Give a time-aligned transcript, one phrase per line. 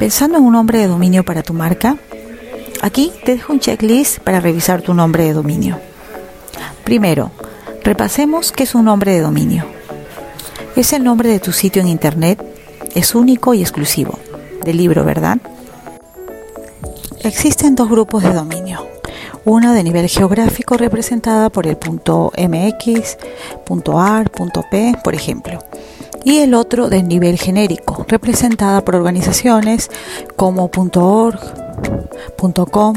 [0.00, 1.98] Pensando en un nombre de dominio para tu marca,
[2.80, 5.78] aquí te dejo un checklist para revisar tu nombre de dominio.
[6.84, 7.30] Primero,
[7.84, 9.66] repasemos qué es un nombre de dominio.
[10.74, 12.42] Es el nombre de tu sitio en Internet,
[12.94, 14.18] es único y exclusivo.
[14.64, 15.36] Del libro, ¿verdad?
[17.22, 18.86] Existen dos grupos de dominio.
[19.44, 23.18] Uno de nivel geográfico representada por el punto .mx,
[23.94, 25.58] .ar, .p, por ejemplo
[26.24, 29.90] y el otro de nivel genérico, representada por organizaciones
[30.36, 31.40] como .org,
[32.70, 32.94] .com,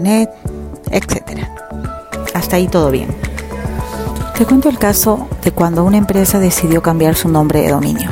[0.00, 0.30] .net,
[0.90, 1.46] etc.
[2.34, 3.08] Hasta ahí todo bien.
[4.36, 8.10] Te cuento el caso de cuando una empresa decidió cambiar su nombre de dominio.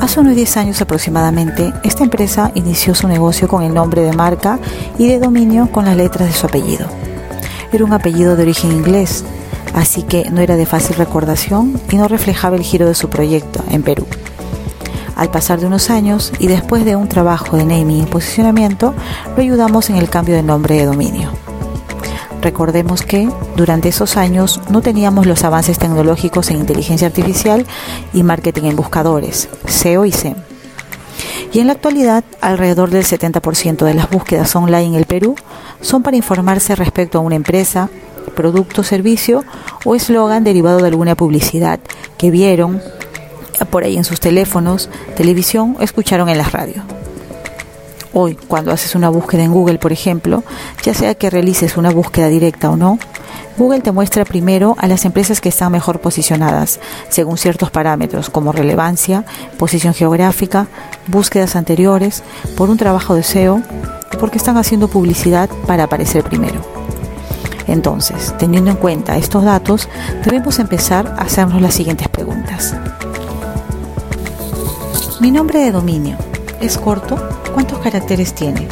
[0.00, 4.58] Hace unos 10 años aproximadamente, esta empresa inició su negocio con el nombre de marca
[4.98, 6.88] y de dominio con las letras de su apellido.
[7.72, 9.24] Era un apellido de origen inglés,
[9.74, 13.64] así que no era de fácil recordación y no reflejaba el giro de su proyecto
[13.70, 14.06] en Perú.
[15.16, 18.94] Al pasar de unos años y después de un trabajo de naming y posicionamiento,
[19.36, 21.30] lo ayudamos en el cambio de nombre de dominio.
[22.40, 27.66] Recordemos que durante esos años no teníamos los avances tecnológicos en inteligencia artificial
[28.12, 30.34] y marketing en buscadores, SEO y SEM.
[31.52, 35.36] Y en la actualidad, alrededor del 70% de las búsquedas online en el Perú
[35.82, 37.90] son para informarse respecto a una empresa,
[38.32, 39.44] producto, servicio
[39.84, 41.80] o eslogan derivado de alguna publicidad
[42.18, 42.80] que vieron
[43.70, 46.82] por ahí en sus teléfonos, televisión o escucharon en la radio.
[48.14, 50.44] Hoy, cuando haces una búsqueda en Google, por ejemplo,
[50.82, 52.98] ya sea que realices una búsqueda directa o no,
[53.56, 58.52] Google te muestra primero a las empresas que están mejor posicionadas, según ciertos parámetros como
[58.52, 59.24] relevancia,
[59.58, 60.68] posición geográfica,
[61.06, 62.22] búsquedas anteriores,
[62.56, 63.62] por un trabajo de SEO,
[64.18, 66.71] porque están haciendo publicidad para aparecer primero.
[67.66, 69.88] Entonces, teniendo en cuenta estos datos,
[70.24, 72.74] debemos empezar a hacernos las siguientes preguntas.
[75.20, 76.16] Mi nombre de dominio
[76.60, 77.16] es corto.
[77.54, 78.66] ¿Cuántos caracteres tiene?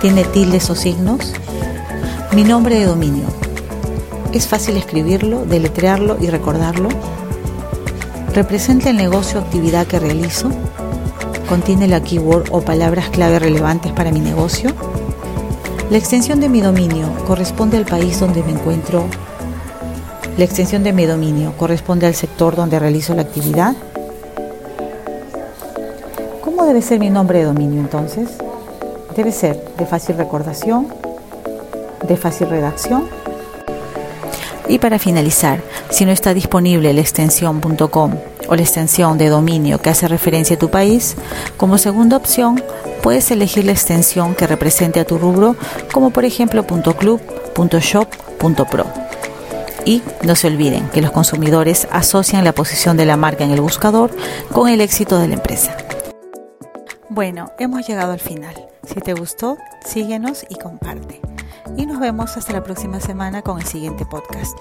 [0.00, 1.32] ¿Tiene tildes o signos?
[2.34, 3.24] Mi nombre de dominio.
[4.32, 6.88] ¿Es fácil escribirlo, deletrearlo y recordarlo?
[8.34, 10.50] ¿Representa el negocio o actividad que realizo?
[11.48, 14.70] ¿Contiene la keyword o palabras clave relevantes para mi negocio?
[15.90, 19.04] La extensión de mi dominio corresponde al país donde me encuentro.
[20.38, 23.74] La extensión de mi dominio corresponde al sector donde realizo la actividad.
[26.42, 28.30] ¿Cómo debe ser mi nombre de dominio entonces?
[29.14, 30.88] Debe ser de fácil recordación,
[32.08, 33.04] de fácil redacción.
[34.66, 38.12] Y para finalizar, si no está disponible la extensión .com
[38.48, 41.16] o la extensión de dominio que hace referencia a tu país,
[41.56, 42.62] como segunda opción
[43.02, 45.56] puedes elegir la extensión que represente a tu rubro,
[45.92, 47.20] como por ejemplo .club,
[47.80, 48.08] .shop,
[48.70, 48.86] .pro.
[49.84, 53.60] Y no se olviden que los consumidores asocian la posición de la marca en el
[53.60, 54.10] buscador
[54.52, 55.76] con el éxito de la empresa.
[57.10, 58.54] Bueno, hemos llegado al final.
[58.82, 61.20] Si te gustó, síguenos y comparte.
[61.76, 64.56] Y nos vemos hasta la próxima semana con el siguiente podcast.